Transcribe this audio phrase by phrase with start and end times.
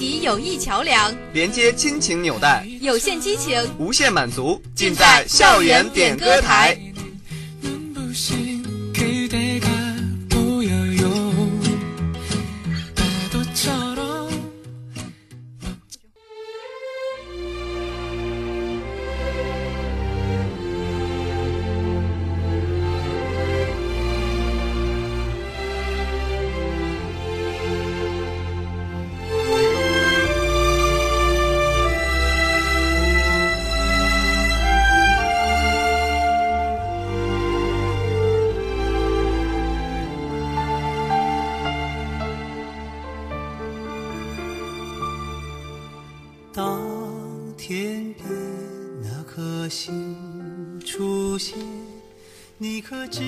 [0.00, 6.74] 及友谊桥梁，连接亲情纽带，有限激情，无限满足，尽在校园点歌台。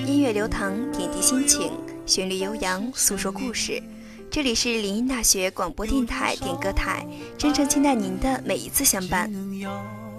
[0.05, 1.71] 音乐流淌，点滴心情，
[2.05, 3.81] 旋律悠扬，诉说故事。
[4.29, 7.05] 这里是林荫大学广播电台点歌台，
[7.37, 9.31] 真诚期待您的每一次相伴。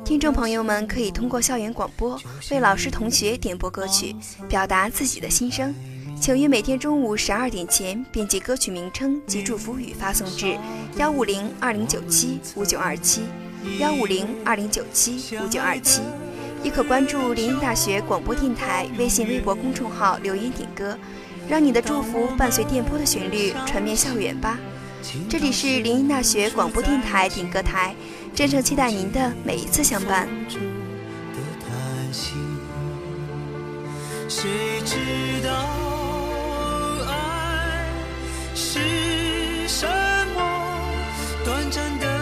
[0.03, 2.19] 听众朋友们可以通过校园广播
[2.51, 4.17] 为老师同学点播歌曲，
[4.49, 5.75] 表达自己的心声。
[6.19, 10.57] 请于每天中午十二点前编辑歌曲名称及祝福语发送至
[10.97, 13.21] 幺五零二零九七五九二七
[13.79, 16.01] 幺五零二零九七五九二七。
[16.65, 20.99] 亦可关注林荫大学广播电台微信、微博公众号留言点歌，
[21.47, 24.59] 让你的祝福伴随电波的旋律传遍校园吧。
[25.29, 27.95] 这里是林荫大学广播电台点歌台，
[28.35, 30.27] 真诚期待您的每一次相伴。
[34.27, 34.49] 谁
[34.87, 34.97] 知
[35.47, 35.51] 道
[37.07, 37.87] 爱
[38.55, 39.87] 是什
[40.35, 40.81] 么？
[41.45, 42.14] 短暂的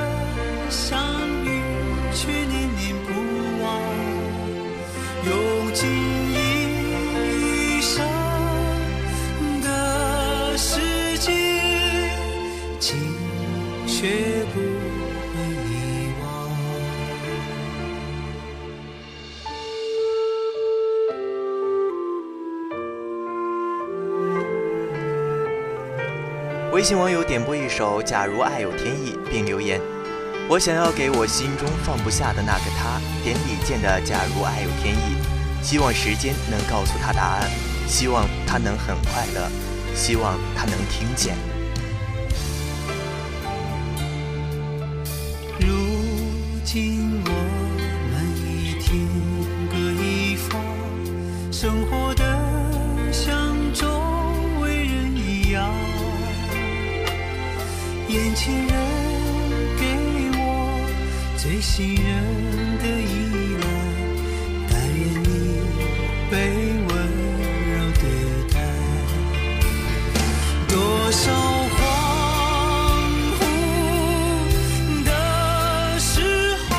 [26.73, 29.79] 微信网友点播一首《假如爱有天意》，并留言。
[30.49, 35.17] 我想要给我心中放不下的那个他点李健的《假如爱有天意》，
[35.63, 37.51] 希望时间能告诉他答案，
[37.87, 39.51] 希望他能很快乐，
[39.95, 41.37] 希望他能听见。
[45.61, 45.67] 如
[46.65, 47.31] 今我
[48.09, 49.07] 们已天
[49.71, 50.59] 各一方，
[51.53, 52.02] 生活
[58.43, 58.73] 眼前人。
[61.37, 62.05] 最信任
[62.79, 63.67] 的依赖，
[64.71, 65.27] 但愿你
[66.31, 66.35] 被
[66.89, 66.91] 温
[67.69, 68.03] 柔对
[68.53, 68.55] 待。
[70.69, 70.75] 多
[71.11, 71.33] 少
[71.69, 71.75] 恍
[73.39, 73.41] 惚
[75.05, 75.09] 的
[75.99, 76.71] 时候。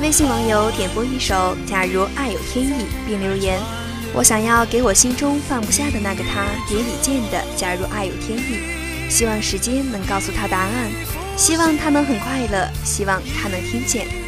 [0.00, 2.72] 微信网友点播一首《假如爱有天意》，
[3.06, 3.60] 并留言：
[4.14, 8.42] 我想要给我心中放不下的那个他点李健的《假如爱有天意》，
[9.08, 10.90] 希望时间能告诉他答案。
[11.36, 14.27] 希望他能很快乐，希望他能听见。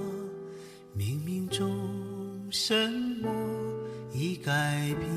[2.71, 2.89] 什
[3.21, 3.29] 么
[4.13, 5.09] 已改变？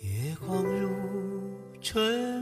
[0.00, 0.90] 月光如
[1.80, 2.33] 春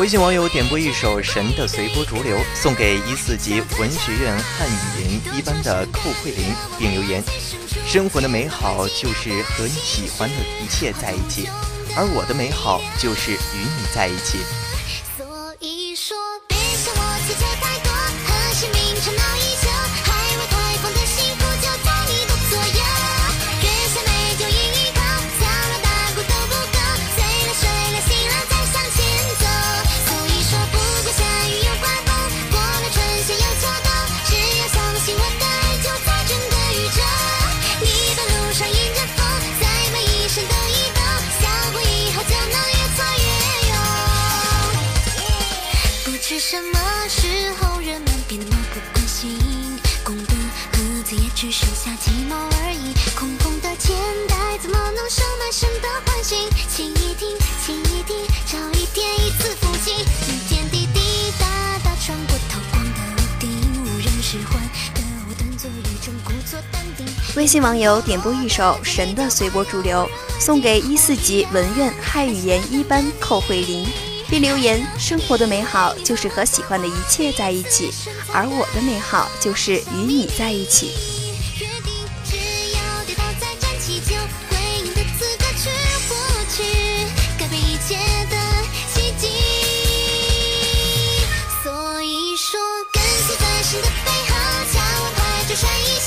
[0.00, 7.22] 微信网友点播一首《神的随波逐流》，送给一四级文学院汉语言一班的寇慧玲，并留言：
[7.86, 11.46] 生活的美好就是和你喜欢的一切在一起，
[11.94, 14.38] 而我的美好就是与你在一起。
[50.80, 52.94] 盒子也只剩下几毛而已。
[53.14, 53.94] 空空的钱
[54.26, 56.38] 袋怎么能收满神的唤醒？
[56.74, 58.16] 请一听，请一听，
[58.46, 59.94] 找一天一次父亲。
[59.98, 63.50] 一点滴滴答答穿过透光的屋顶，
[63.84, 64.58] 无人使唤
[64.94, 67.06] 的我端坐一种故作淡定。
[67.36, 70.08] 微信网友点播一首《神的随波逐流》，
[70.42, 73.86] 送给一四级文院汉语言一班寇慧玲。
[74.30, 77.92] 并留言：生活的美好就是和喜欢的一切在一起，
[78.32, 80.92] 而我的美好就是与你在一起。
[91.62, 92.58] 所以说，
[92.92, 94.36] 跟随在心的背后，
[94.72, 94.78] 脚
[95.16, 95.18] 踏
[95.48, 95.99] 着善意。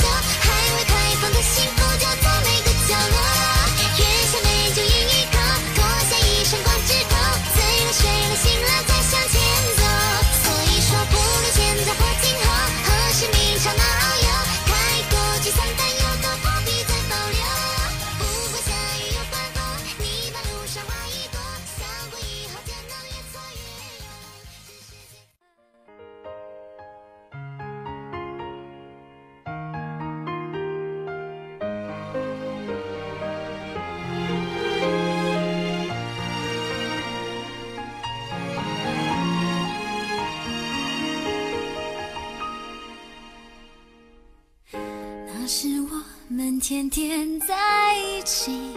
[46.64, 48.72] 天天在一起，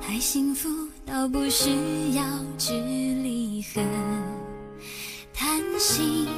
[0.00, 0.68] 太幸福
[1.04, 1.68] 到不需
[2.14, 2.22] 要
[2.56, 3.82] 距离和
[5.34, 6.28] 贪心，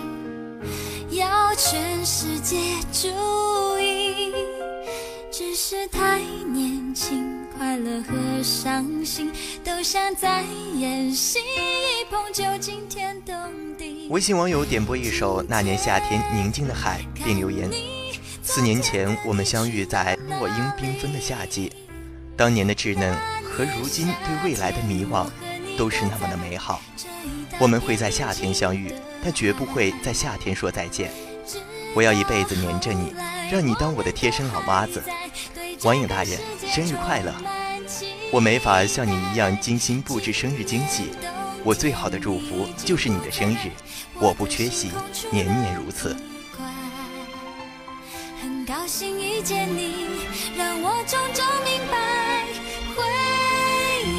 [1.10, 2.56] 要全世界
[2.90, 3.08] 注
[3.78, 4.32] 意。
[5.30, 6.18] 只是太
[6.50, 9.30] 年轻，快乐和伤心
[9.62, 10.42] 都像在
[10.78, 13.34] 演戏，一碰就惊天动
[13.76, 14.08] 地。
[14.08, 17.70] 微信网友点播一首《那年夏天宁静的海》，并留言。
[18.56, 21.70] 四年前，我们相遇在落英缤纷的夏季，
[22.38, 25.26] 当年的稚嫩和如今对未来的迷惘，
[25.76, 26.80] 都是那么的美好。
[27.58, 31.10] 我们会在夏天相遇，但绝不会在夏天说再见。
[31.94, 33.14] 我要一辈子黏着你，
[33.52, 35.02] 让你当我的贴身老妈子。
[35.82, 37.34] 王颖大人，生日快乐！
[38.32, 41.10] 我没法像你一样精心布置生日惊喜，
[41.62, 43.70] 我最好的祝福就是你的生日，
[44.14, 44.92] 我不缺席，
[45.30, 46.16] 年年如此。
[48.66, 50.08] 高兴遇见你，
[50.56, 52.44] 让我终究明白
[52.96, 53.04] 回
[54.04, 54.10] 忆。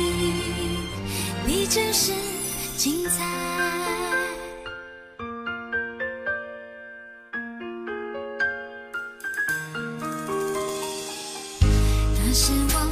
[1.46, 2.14] 你真是
[2.78, 3.26] 精彩。
[12.16, 12.87] 那是我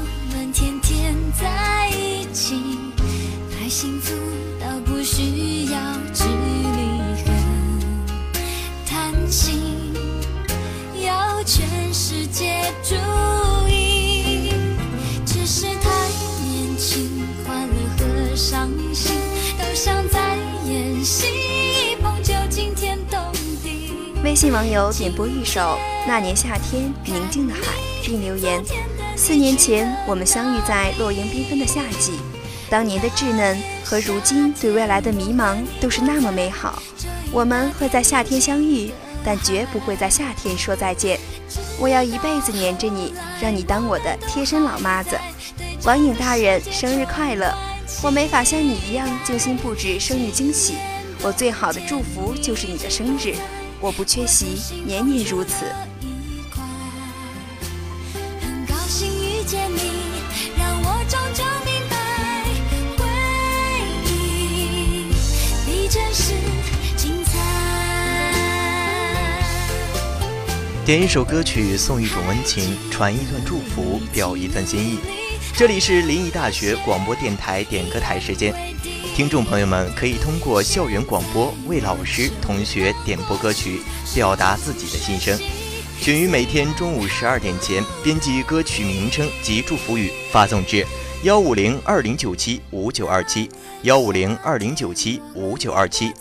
[24.35, 25.61] 微信网友点播一首
[26.05, 27.61] 《那年夏天宁静的海》，
[28.05, 28.61] 并留言：
[29.15, 32.19] 四年前我们相遇在落英缤纷的夏季，
[32.69, 36.83] 当年的稚嫩和如今对未来的迷茫都是那么美好。
[37.31, 38.91] 我们会在夏天相遇，
[39.23, 41.17] 但绝不会在夏天说再见。
[41.79, 45.17] 我要一辈子黏着你，让你当我的贴身老妈子。
[45.85, 47.53] 王颖大人生日快乐！
[48.03, 50.73] 我没法像你一样精心布置生日惊喜，
[51.21, 53.33] 我最好的祝福就是你的生日。
[53.81, 54.45] 我不缺席，
[54.85, 55.65] 年年如此。
[58.41, 59.91] 很高兴遇见你，
[60.57, 61.95] 让我终究明白，
[62.97, 63.05] 回
[64.05, 65.13] 忆
[65.65, 66.33] 比真实
[66.97, 67.33] 精彩。
[70.85, 74.99] 点一首歌曲，送一种温情，传一段祝福，表一份心意。
[75.53, 78.74] 这里是临沂大学广播电台点歌台时间，
[79.15, 83.79] 听众朋友们可以通过校园广播为老师、同学点播歌曲，
[84.13, 85.39] 表达自己的心声。
[86.01, 90.85] 请于每天中午十二点前编辑歌曲名称及祝福语发送至
[91.23, 93.49] 幺五零二零九七五九二七
[93.83, 96.11] 幺五零二零九七五九二七，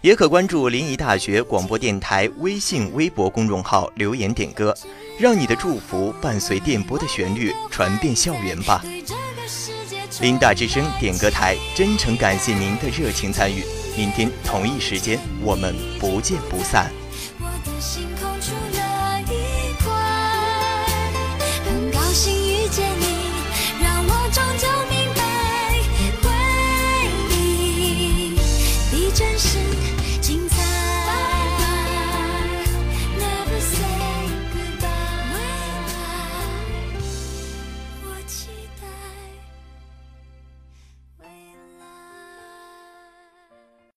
[0.00, 4.74] 也可关注临沂大学广播电台微信、微博公众号留言点歌，
[5.18, 8.82] 让你的祝福伴随电波的旋律传遍校园吧。
[10.20, 13.64] 琳达之声点歌台真诚感谢您的热情参与，
[13.96, 16.99] 明天同一时间我们不见不散。